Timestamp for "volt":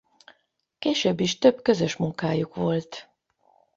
2.55-3.09